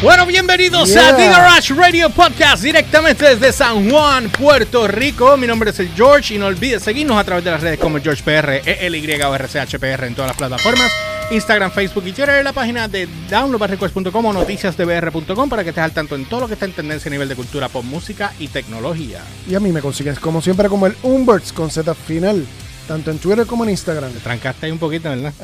[0.00, 1.08] Bueno, bienvenidos Yeah.
[1.08, 5.36] a The Garage Radio Podcast directamente desde San Juan, Puerto Rico.
[5.36, 7.98] Mi nombre es el George y no olvides seguirnos a través de las redes como
[8.00, 10.92] GeorgePR, ELY o RCHPR en todas las plataformas.
[11.32, 16.14] Instagram, Facebook y Twitter, la página de downloadbarrequest.com o noticiasdbr.com para que estés al tanto
[16.14, 19.20] en todo lo que está en tendencia a nivel de cultura, pop, música y tecnología.
[19.50, 22.46] Y a mí me consigues como siempre como el Umberts con Z final,
[22.86, 24.12] tanto en Twitter como en Instagram.
[24.12, 25.34] Te trancaste ahí un poquito, ¿verdad?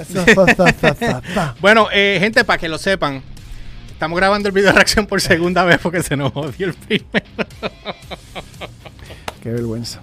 [1.60, 3.20] Bueno, eh, gente, para que lo sepan,
[4.04, 7.24] estamos grabando el video de reacción por segunda vez porque se nos odió el primero.
[9.42, 10.00] Qué vergüenza.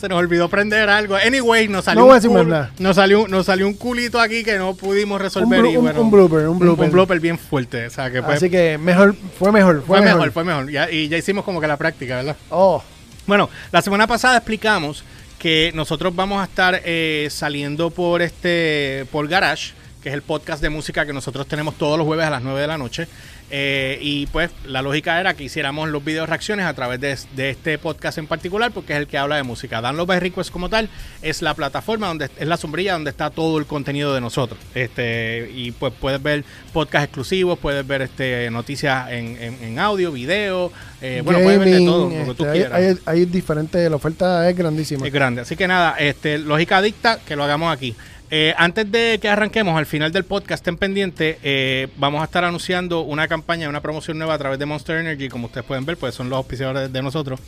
[0.00, 1.16] Se nos olvidó prender algo.
[1.16, 4.74] Anyway, nos salió, No un, cul- nos salió, nos salió un culito aquí que no
[4.74, 5.58] pudimos resolver.
[5.60, 6.58] Un blu- y un- bueno, un blooper, un
[6.92, 7.18] blooper.
[7.20, 7.86] bien fuerte.
[7.86, 10.18] O sea, que fue, Así que mejor, fue mejor, fue, fue mejor.
[10.18, 10.70] mejor, fue mejor.
[10.70, 12.36] Ya- y ya hicimos como que la práctica, ¿verdad?
[12.50, 12.80] Oh,
[13.26, 15.02] Bueno, la semana pasada explicamos
[15.38, 19.72] que nosotros vamos a estar eh, saliendo por este por Garage,
[20.02, 22.60] que es el podcast de música que nosotros tenemos todos los jueves a las 9
[22.60, 23.06] de la noche.
[23.52, 27.50] Eh, y pues la lógica era que hiciéramos los videos reacciones a través de, de
[27.50, 29.80] este podcast en particular, porque es el que habla de música.
[29.80, 30.88] Download by Request como tal
[31.20, 34.58] es la plataforma donde es la sombrilla donde está todo el contenido de nosotros.
[34.74, 40.12] Este, y pues puedes ver podcast exclusivos, puedes ver este noticias en, en- en audio,
[40.12, 40.70] video,
[41.02, 42.72] eh, bueno, puedes ver de todo, lo que este, tú hay, quieras.
[42.78, 45.06] hay- hay diferentes, la oferta es grandísima.
[45.06, 45.40] Es grande.
[45.42, 47.96] Así que nada, este, lógica dicta que lo hagamos aquí.
[48.32, 52.44] Eh, antes de que arranquemos, al final del podcast, estén pendientes, eh, vamos a estar
[52.44, 55.96] anunciando una campaña, una promoción nueva a través de Monster Energy, como ustedes pueden ver,
[55.96, 57.40] pues son los auspiciadores de nosotros.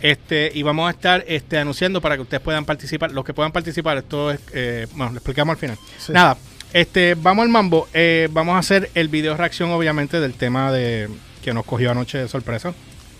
[0.00, 3.12] Este, y vamos a estar este, anunciando para que ustedes puedan participar.
[3.12, 5.78] Los que puedan participar, esto es, eh, bueno, lo explicamos al final.
[5.98, 6.12] Sí.
[6.12, 6.38] Nada,
[6.72, 7.86] este, vamos al mambo.
[8.30, 11.10] Vamos a hacer el video reacción, obviamente, del tema de
[11.42, 12.72] que nos cogió anoche de sorpresa.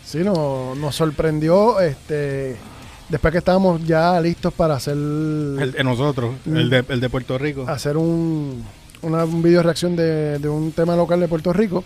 [0.06, 2.56] Sí, no, nos sorprendió este
[3.11, 7.36] después que estábamos ya listos para hacer El de nosotros, el, de, el de Puerto
[7.39, 7.66] Rico.
[7.69, 8.64] hacer un,
[9.03, 11.84] una un video reacción de, de un tema local de Puerto Rico.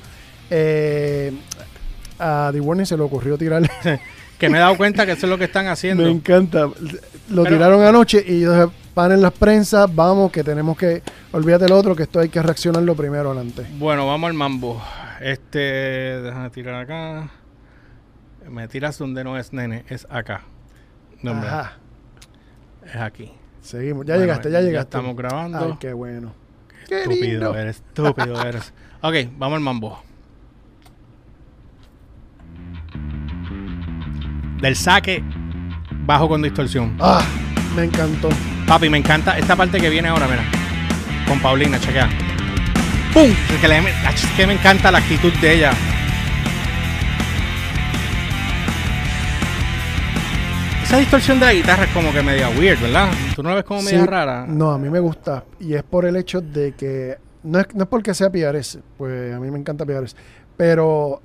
[0.50, 1.32] eh,
[2.18, 3.68] a The Warning se le ocurrió tirar.
[4.38, 6.04] que me he dado cuenta que eso es lo que están haciendo.
[6.04, 6.68] Me encanta.
[7.30, 11.02] Lo Pero- tiraron anoche y yo dije, van en las prensas, vamos, que tenemos que.
[11.32, 13.66] Olvídate el otro, que esto hay que reaccionarlo primero adelante.
[13.78, 14.80] Bueno, vamos al mambo.
[15.20, 17.30] Este, déjame tirar acá.
[18.48, 20.42] Me tiras donde no es nene, es acá.
[21.24, 21.72] No, Ajá.
[22.84, 23.30] es aquí.
[23.62, 24.04] Seguimos.
[24.04, 24.96] Ya Bueno, llegaste, ya llegaste.
[24.98, 25.58] estamos grabando.
[25.58, 26.32] Ay, qué bueno.
[26.88, 27.54] Qué estúpido lindo.
[27.56, 28.72] eres, estúpido eres.
[29.00, 30.02] Ok, vamos al mambo.
[34.60, 35.22] Del saque
[36.06, 36.96] bajo con distorsión.
[37.00, 37.22] Ah,
[37.76, 38.28] me encantó.
[38.66, 40.42] Papi, me encanta esta parte que viene ahora, mira.
[41.28, 42.08] Con Paulina, chequea.
[43.12, 43.30] ¡Pum!
[43.30, 45.72] Es que, le- ach, es que me encanta la actitud de ella.
[50.94, 53.10] Esa distorsión de la guitarra es como que media weird, ¿verdad?
[53.34, 54.46] ¿Tú no la ves como media Sí, rara?
[54.46, 55.42] No, a mí me gusta.
[55.58, 57.18] Y es por el hecho de que.
[57.42, 60.14] No es, no es porque sea PRS, pues a mí me encanta PRS.
[60.56, 61.20] Pero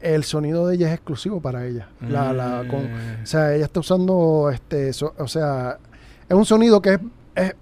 [0.00, 1.86] el sonido de ella es exclusivo para ella.
[2.08, 3.22] La, la, con- Mm.
[3.24, 4.90] o sea, ella está usando este.
[4.94, 5.76] so- o sea,
[6.26, 7.00] es un sonido que es.
[7.34, 7.54] es-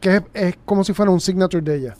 [0.00, 1.94] que es, es como si fuera un signature de ella.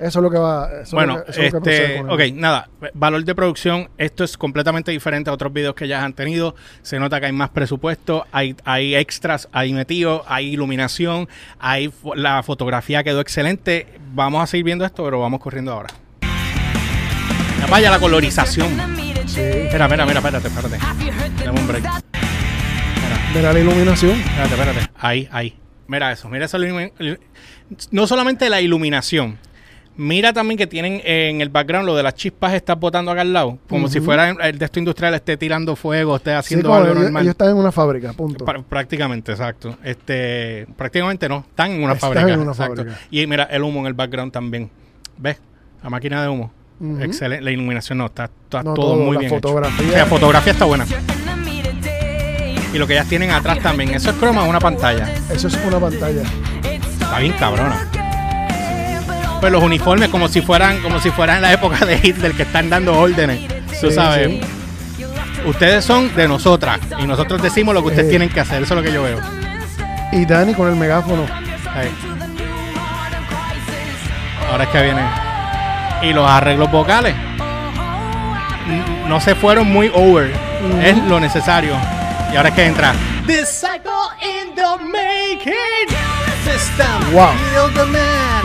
[0.00, 0.68] Eso es lo que va.
[0.82, 3.88] eso lo Bueno, que- eso es lo que este, con ok, nada, valor de producción,
[3.96, 7.32] esto es completamente diferente a otros videos que ya han tenido, se nota que hay
[7.32, 11.28] más presupuesto, hay, hay extras ahí metidos, hay iluminación,
[11.58, 15.88] hay la fotografía quedó excelente, vamos a seguir viendo esto, pero vamos corriendo ahora.
[17.60, 18.68] Ya Vaya la colorización.
[19.26, 20.78] Espera, espera, mira, espérate, espérate.
[21.44, 21.84] Dame un break.
[23.34, 24.12] Mira la iluminación.
[24.12, 24.90] Espérate, espérate.
[24.98, 25.56] Ahí, ahí.
[25.86, 27.18] Mira eso, mira esa ilumi- il-
[27.90, 29.38] No solamente la iluminación.
[29.96, 33.32] Mira también que tienen en el background lo de las chispas estás botando acá al
[33.32, 33.58] lado.
[33.68, 37.22] Como si fuera el de esto industrial esté tirando fuego, esté haciendo algo ellos, normal.
[37.22, 38.44] ellos están en una fábrica, punto.
[38.68, 39.76] Prácticamente, exacto.
[39.84, 42.34] Este, prácticamente no, están en una Están fábrica.
[42.34, 42.76] en una exacto.
[42.76, 42.98] fábrica.
[43.10, 44.68] Y mira el humo en el background también.
[45.16, 45.38] ¿Ves?
[45.82, 46.52] La máquina de humo.
[47.00, 47.44] Excelente.
[47.44, 49.32] La iluminación no, está, está No, todo, todo, muy la bien.
[49.32, 49.40] hecho.
[49.40, 49.86] fotografía.
[49.86, 50.86] O sea, la fotografía está buena.
[52.72, 53.90] Y lo que ellas tienen atrás también.
[53.94, 55.08] Eso es croma, una pantalla.
[55.30, 56.22] Eso es una pantalla.
[57.00, 57.88] Está bien cabrona.
[59.44, 62.44] Pues los uniformes como si fueran, como si fueran en la época de Hitler que
[62.44, 63.46] están dando órdenes.
[63.78, 64.26] Tú Sí, sabes.
[64.28, 64.40] sí.
[65.44, 66.80] Ustedes son de nosotras.
[66.98, 68.08] Y nosotros decimos lo que ustedes Eh.
[68.08, 68.62] tienen que hacer.
[68.62, 69.20] Eso es lo que yo veo.
[70.12, 71.24] Y Dani con el megáfono.
[71.74, 71.90] Ahí.
[74.50, 75.02] Ahora es que viene.
[76.00, 77.14] Y los arreglos vocales.
[79.08, 80.32] No se fueron muy over.
[80.82, 81.74] Es lo necesario.
[82.32, 82.94] Y ahora es que entra.
[83.26, 83.92] Disciple
[84.22, 86.13] in the making.
[87.12, 87.32] Wow.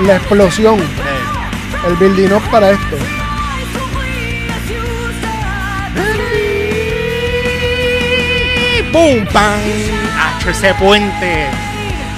[0.05, 0.79] La explosión.
[1.87, 2.97] El building up para esto.
[8.91, 9.25] ¡Pum!
[9.31, 9.59] ¡Pam!
[10.17, 11.47] ¡Acho, ese puente!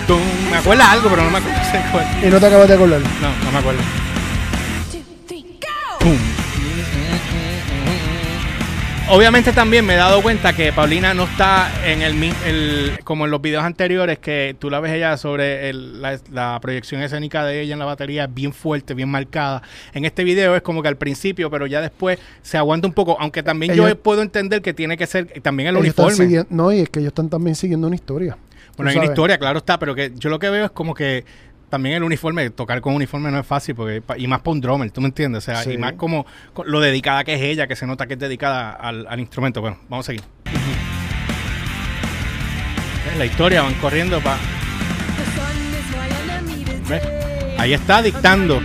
[0.08, 0.22] Tum.
[0.50, 1.60] Me acuerda algo, pero no me acuerdo.
[2.24, 3.00] Y no te acabas de acordar.
[3.00, 3.82] No, no me acuerdo.
[6.00, 6.41] ¡Pum!
[9.12, 13.32] Obviamente también me he dado cuenta que Paulina no está en el, el- como en
[13.32, 17.62] los videos anteriores que tú la ves ella sobre el- la, la proyección escénica de
[17.62, 19.62] ella en la batería bien fuerte, bien marcada.
[19.94, 23.18] En este video es como que al principio, pero ya después se aguanta un poco,
[23.20, 26.46] aunque también Ellos- yo puedo entender que tiene que ser también el uniforme.
[26.50, 28.38] no, y es que ellos están también siguiendo una historia.
[28.78, 31.26] Bueno, hay una historia, claro está, pero que yo lo que veo es como que
[31.72, 34.92] también el uniforme, tocar con uniforme no es fácil, porque y más para un drummer,
[34.92, 35.40] ¿tú me entiendes?
[35.40, 35.72] O sea, Sí.
[35.72, 38.72] y más como co- lo dedicada que es ella, que se nota que es dedicada
[38.72, 39.62] al, al instrumento.
[39.62, 40.22] Bueno, vamos a seguir.
[43.06, 43.18] ¿Ves?
[43.18, 44.38] La historia, van corriendo para...
[46.88, 47.02] ¿Ves?
[47.58, 48.62] Ahí está dictando.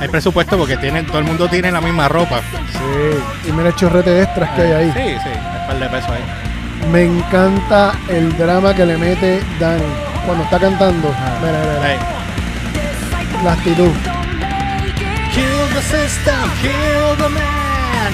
[0.00, 2.40] Hay presupuesto porque tienen, todo el mundo tiene la misma ropa.
[2.72, 3.48] Sí.
[3.48, 4.92] Y mira el chorrete de extras que hay ahí.
[4.92, 6.47] Sí, sí, hay un par de pesos ahí.
[6.92, 9.82] Me encanta el drama que le mete Dani
[10.24, 11.08] cuando está cantando.
[11.08, 11.84] Mira, mira, mira.
[11.84, 13.44] Ahí.
[13.44, 13.90] La actitud.
[15.32, 18.12] Kill the system, kill the man.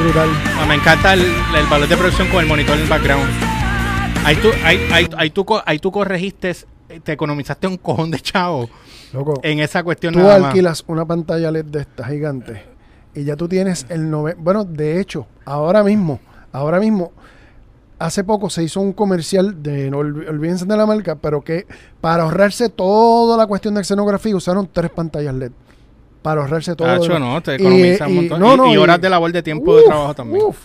[0.00, 0.28] Brutal.
[0.60, 3.28] Ah, me encanta el, el valor de producción con el monitor en el background.
[4.24, 6.54] Ahí tú, ahí, ahí, ahí tú, ahí tú corregiste,
[7.02, 8.68] te economizaste un cojón de chavo
[9.12, 9.40] Loco.
[9.42, 10.48] en esa cuestión Tú nada más.
[10.48, 12.62] alquilas una pantalla LED de esta gigante
[13.14, 14.34] y ya tú tienes el nove...
[14.38, 16.20] Bueno, de hecho, ahora mismo,
[16.52, 17.12] ahora mismo,
[17.98, 21.66] hace poco se hizo un comercial de, no olvídense de la marca, pero que
[22.00, 25.52] para ahorrarse toda la cuestión de escenografía usaron tres pantallas LED.
[26.22, 26.88] Para ahorrarse todo.
[26.88, 27.28] lo Tacho, demás.
[27.34, 27.66] no, te Y-
[28.06, 28.40] un montón.
[28.40, 30.44] no, Y- no, y, y- horas de labor de tiempo de Uf, trabajo también.
[30.46, 30.56] uf.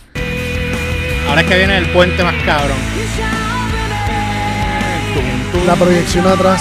[1.28, 2.76] Ahora es que viene el puente más cabrón.
[5.14, 5.66] Tum, tum.
[5.66, 6.60] La proyección atrás.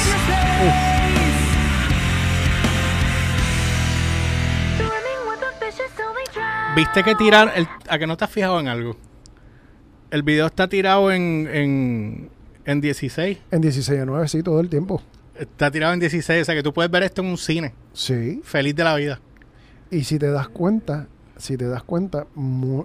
[6.76, 8.96] ¿Viste que tirar el, a que no te has fijado en algo?
[10.14, 12.30] El video está tirado en, en,
[12.66, 13.38] en 16.
[13.50, 15.02] En 16 a 9, sí, todo el tiempo.
[15.40, 16.44] Está tirado en 16.
[16.44, 17.74] O sea que tú puedes ver esto en un cine.
[17.94, 18.40] Sí.
[18.44, 19.20] Feliz de la vida.
[19.90, 21.08] Y si te das cuenta,
[21.38, 22.28] si te das cuenta,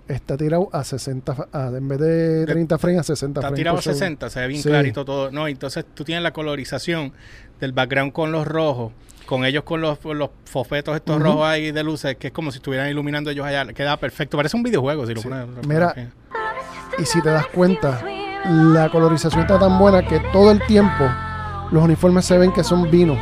[0.08, 3.58] está tirado a 60, fa- a- en vez de 30 frames a 60 Está frames.
[3.58, 3.98] tirado a por segundo.
[3.98, 4.68] 60, se ve bien Sí.
[4.70, 5.30] clarito todo.
[5.30, 7.12] No, entonces tú tienes la colorización
[7.60, 8.92] del background con los rojos,
[9.26, 12.56] con ellos con los, los fofetos estos rojos ahí de luces, que es como si
[12.56, 13.66] estuvieran iluminando ellos allá.
[13.74, 14.38] Queda perfecto.
[14.38, 15.28] Parece un videojuego si lo Sí.
[15.28, 15.46] pones.
[15.66, 15.94] Mira,
[16.98, 18.00] Y si te das cuenta,
[18.44, 21.04] la colorización está tan buena que todo el tiempo
[21.70, 23.16] los uniformes se ven que son vino.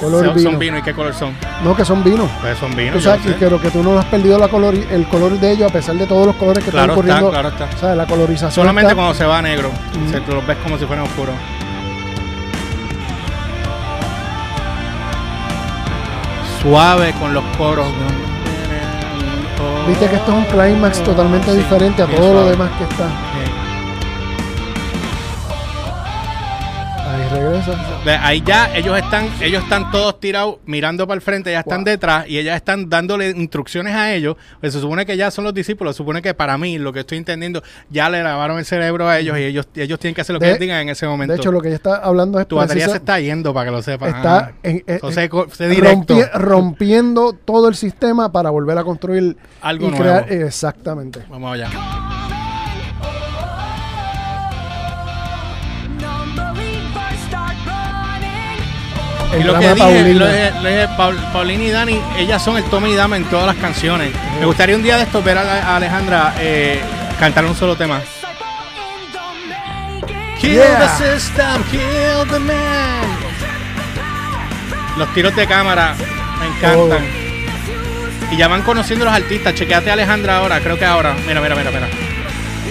[0.00, 0.50] Color son, vino.
[0.50, 0.78] son vino.
[0.78, 1.32] ¿Y qué color son?
[1.64, 2.28] No, que son vino.
[2.42, 2.92] Pues son vino.
[2.94, 3.62] Yo sabes lo que, sé.
[3.62, 6.26] que, tú no has perdido la color, el color de ellos a pesar de todos
[6.26, 7.30] los colores que Claro están está, corriendo.
[7.30, 7.76] claro está.
[7.76, 9.68] O sea, la colorización Solamente está- cuando se va a negro.
[9.68, 10.10] Ujú.
[10.10, 11.34] se- tú los ves como si fueran oscuros.
[16.62, 17.86] Suave con los coros.
[19.86, 23.25] Viste que esto es un climax totalmente diferente a todo lo demás que está.
[27.28, 28.26] Regresa.
[28.26, 31.84] Ahí ya ellos están, ellos están todos tirados mirando para el frente, ya están Wow.
[31.84, 34.36] detrás y ellas están dándole instrucciones a ellos.
[34.60, 37.00] Pues se supone que ya son los discípulos, se supone que para mí, lo que
[37.00, 40.34] estoy entendiendo, ya le lavaron el cerebro a ellos y ellos, ellos tienen que hacer
[40.34, 41.32] lo que De- ellos digan en ese momento.
[41.34, 43.66] De hecho, lo que ella está hablando es tu batería precisa- se está yendo para
[43.66, 44.14] que lo sepas.
[44.14, 46.14] está en- en- Entonces, en- co- sé directo.
[46.16, 50.02] rompi- rompiendo todo el sistema para volver a construir Algo y nuevo.
[50.04, 51.20] crear exactamente.
[51.28, 51.68] Vamos allá.
[59.36, 60.18] El y lo que dije, Paulina.
[60.18, 63.24] lo dije, lo dije, Paul- Paulina y Dani, ellas son el toma y dama en
[63.24, 64.12] todas las canciones.
[64.40, 66.80] Me gustaría un día de estos ver a, Alejandra eh,
[67.20, 68.00] cantar un solo tema.
[70.40, 70.78] Kill Yeah.
[70.98, 73.06] the system, kill the man.
[74.98, 75.94] Los tiros de cámara
[76.40, 77.04] me encantan.
[78.30, 79.54] Y ya van conociendo los artistas.
[79.54, 81.14] Chequeate a Alejandra ahora, creo que ahora.
[81.26, 81.86] Mira, mira, mira, mira.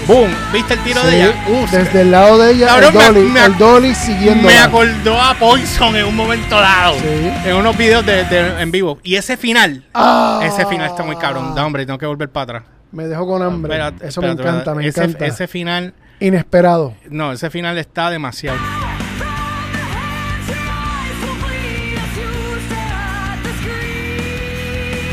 [0.08, 1.34] Boom, ¿viste el tiro Sí, de ella?
[1.48, 4.48] Uh, desde el lado de ella, el me- dolly, me el dolly siguiendo.
[4.48, 6.94] me acordó a Poison en un momento dado.
[7.00, 7.32] Sí.
[7.46, 9.00] En unos videos de, de- en vivo.
[9.04, 10.42] Y ese final, Ah.
[10.44, 11.56] ese final está muy cabrón.
[11.56, 12.64] Da, hombre, tengo que volver para atrás.
[12.92, 13.80] Me dejó con hambre.
[14.02, 15.26] Eso me encanta, me ese, encanta.
[15.26, 16.94] Ese final, Inesperado.
[17.10, 18.58] no, ese final está demasiado.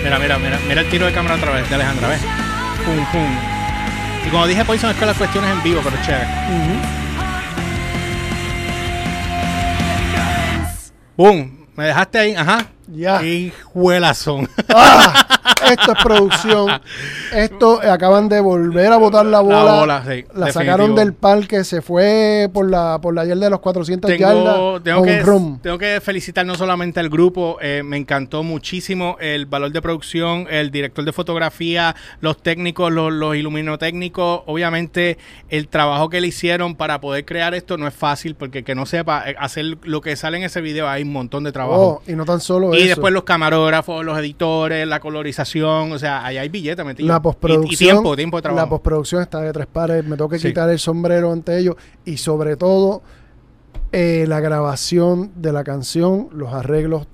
[0.05, 2.21] Mira, mira, mira, mira el tiro de cámara otra vez de Alejandra, ¿ves?
[2.85, 3.51] Pum, pum.
[4.26, 6.26] Y como dije Poison es que las cuestiones en vivo, pero chévere.
[11.17, 12.67] Boom, me dejaste ahí, ajá.
[12.88, 13.23] Ya.
[13.23, 14.49] Hijuelas son.
[14.69, 15.41] Ah.
[15.71, 16.81] Esto es producción.
[17.33, 19.64] Esto eh, acaban de volver a botar la bola.
[19.64, 23.50] La, bola, sí, la sacaron del parque, se fue por la por la yarda de
[23.50, 24.83] los 400 yardas.
[24.83, 25.25] Tengo que,
[25.62, 30.47] tengo que felicitar no solamente al grupo, eh, me encantó muchísimo el valor de producción,
[30.50, 36.75] el director de fotografía, los técnicos, los, los iluminotécnicos, obviamente el trabajo que le hicieron
[36.75, 40.16] para poder crear esto no es fácil porque que no sepa eh, hacer lo que
[40.16, 42.02] sale en ese video hay un montón de trabajo.
[42.07, 46.25] Oh, y no tan solo y después los camarógrafos, los editores, la colorización, o sea,
[46.25, 47.09] ahí hay billetes metidos.
[47.09, 48.64] La postproducción, y, tiempo, tiempo de trabajo.
[48.64, 52.16] La postproducción está de tres pares, me tengo que quitar el sombrero ante ellos y
[52.16, 53.02] sobre todo
[53.92, 57.06] eh, la grabación de la canción, los arreglos,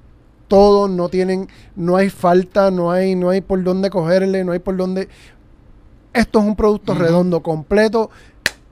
[0.47, 4.61] todos no tienen, no hay falta, no hay, no hay por dónde cogerle, no hay
[4.61, 5.09] por dónde.
[6.12, 8.11] Esto es un producto redondo, completo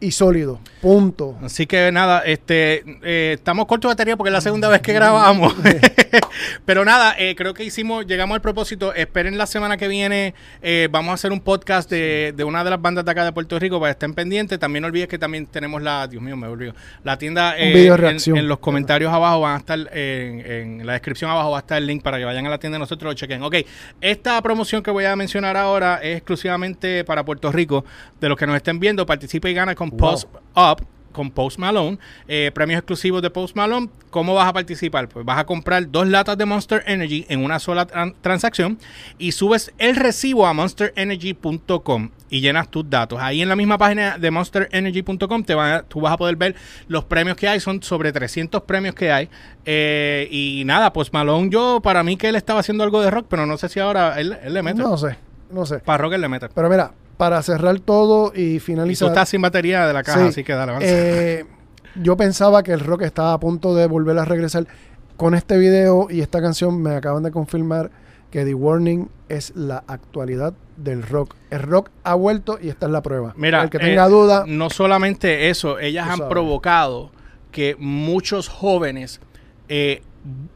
[0.00, 0.58] y sólido.
[0.86, 1.36] Punto.
[1.42, 4.92] Así que nada, este eh, estamos cortos de batería porque es la segunda vez que
[4.92, 5.52] grabamos.
[6.64, 8.94] Pero nada, eh, creo que hicimos, llegamos al propósito.
[8.94, 10.32] Esperen la semana que viene.
[10.62, 13.58] Eh, vamos a hacer un podcast de, una de las bandas de acá de Puerto
[13.58, 14.60] Rico para que estén pendientes.
[14.60, 16.72] También no olvides que también tenemos la, Dios mío, me olvido.
[17.02, 21.60] La tienda en, los comentarios abajo van a estar, en, la descripción abajo va a
[21.62, 23.42] estar el link para que vayan a la tienda y nosotros lo chequen.
[23.42, 23.56] Ok,
[24.00, 27.84] esta promoción que voy a mencionar ahora es exclusivamente para Puerto Rico.
[28.20, 30.86] De los que nos estén viendo, participa y gana con Post Up
[31.16, 31.98] con Post Malone,
[32.28, 33.88] eh, premios exclusivos de Post Malone.
[34.10, 35.08] ¿Cómo vas a participar?
[35.08, 37.86] Pues vas a comprar dos latas de Monster Energy en una sola
[38.20, 38.78] transacción
[39.16, 43.18] y subes el recibo a monsterenergy.com y llenas tus datos.
[43.18, 45.54] Ahí en la misma página de monsterenergy.com te
[45.88, 46.54] tú vas a poder ver
[46.86, 47.60] los premios que hay.
[47.60, 49.30] Son sobre 300 premios que hay.
[49.64, 53.26] Eh, y nada, Post Malone, yo para mí que él estaba haciendo algo de rock,
[53.30, 54.82] pero no sé si ahora él, él le mete.
[54.82, 55.16] No sé,
[55.50, 55.78] no sé.
[55.78, 56.50] Para rock él le mete.
[56.50, 59.06] Pero mira, para cerrar todo y finalizar.
[59.06, 61.44] Y tú estás sin batería de la caja, así que dale, eh,
[61.94, 64.66] yo pensaba que el rock estaba a punto de volver a regresar.
[65.16, 67.90] Con este video y esta canción me acaban de confirmar
[68.30, 71.36] que The Warning es la actualidad del rock.
[71.50, 73.32] El rock ha vuelto y esta es la prueba.
[73.36, 74.44] Mira, el que tenga eh, duda.
[74.46, 77.12] No solamente eso, ellas han provocado
[77.50, 79.20] que muchos jóvenes
[79.68, 80.02] eh,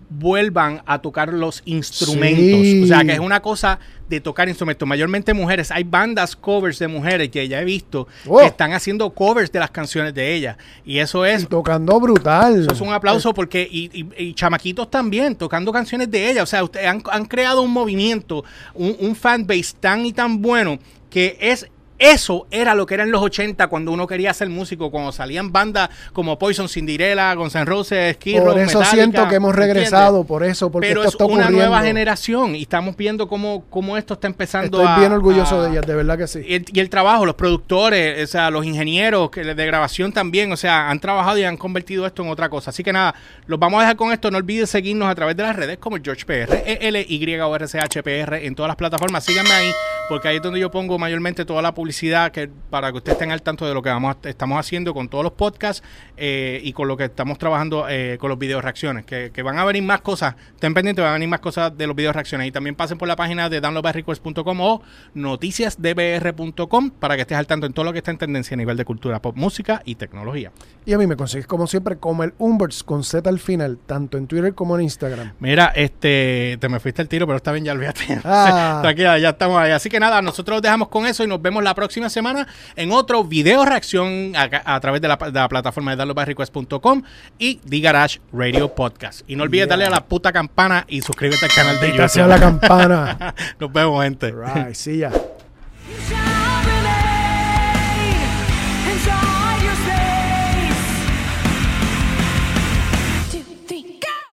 [0.08, 2.84] vuelvan a tocar los instrumentos.
[2.84, 5.70] O sea, que es una cosa de tocar instrumentos, mayormente mujeres.
[5.70, 8.40] Hay bandas covers de mujeres que ya he visto que oh.
[8.40, 10.58] están haciendo covers de las canciones de ella.
[10.84, 11.48] Y eso es...
[11.48, 12.62] tocando brutal.
[12.62, 13.68] Eso es un aplauso porque...
[13.70, 16.42] Y, chamaquitos también, tocando canciones de ella.
[16.42, 21.36] O sea, ustedes han, creado un movimiento, un, un fanbase tan y tan bueno que
[21.40, 21.68] es
[22.00, 25.52] eso era lo que era en los 80 cuando uno quería ser músico, cuando salían
[25.52, 30.42] bandas como Poison, Cinderella, Guns N' Roses, Skid Por eso siento que hemos regresado, por
[30.42, 34.28] eso, porque Pero esto es una nueva generación y estamos viendo cómo, cómo esto está
[34.28, 36.40] empezando Estoy bien orgulloso de ellas, de verdad que sí.
[36.46, 40.88] Y el, trabajo, los productores, o sea, los ingenieros que, de grabación también, o sea,
[40.88, 42.70] han trabajado y han convertido esto en otra cosa.
[42.70, 43.14] Así que nada,
[43.46, 44.30] los vamos a dejar con esto.
[44.30, 47.56] No olviden seguirnos a través de las redes como George PR, E L Y o
[47.56, 49.22] R C H P R en todas las plataformas.
[49.22, 49.70] Síganme ahí
[50.08, 51.89] porque ahí es donde yo pongo mayormente toda la publicidad
[52.32, 55.24] que para que ustedes estén al tanto de lo que vamos estamos haciendo con todos
[55.24, 55.82] los podcasts
[56.16, 59.64] eh, y con lo que estamos trabajando eh, con los videos reacciones, que, van a
[59.64, 62.52] venir más cosas, estén pendientes, van a venir más cosas de los videos reacciones y
[62.52, 64.82] también pasen por la página de downloadbyrequest.com o
[65.14, 68.76] noticiasdbr.com para que estés al tanto en todo lo que está en tendencia a nivel
[68.76, 70.52] de cultura, pop, música y tecnología.
[70.86, 74.18] Y a mí me consigues como siempre como el Umberts con Z al final, tanto
[74.18, 75.32] en Twitter como en Instagram.
[75.40, 78.20] Mira, este, te me fuiste el tiro, pero está bien, ya olvídate.
[78.24, 78.78] Ah.
[78.82, 79.72] Tranquila, ya estamos ahí.
[79.72, 81.79] Así que nada, nosotros dejamos con eso y nos vemos la próxima
[82.10, 82.46] semana
[82.76, 85.18] en otro video reacción a, través de la,
[85.48, 87.02] plataforma de darlobarrequest.com
[87.38, 89.22] y The Garage Radio Podcast.
[89.26, 91.96] Y no olvides darle a la puta campana y suscríbete al canal de YouTube.
[91.96, 93.34] Gracias a la campana.
[93.58, 94.32] Nos vemos, gente.
[94.32, 95.12] Right, see ya.